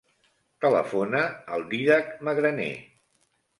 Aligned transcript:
Telefona 0.65 1.21
al 1.59 1.67
Dídac 1.75 2.11
Magraner. 2.31 2.73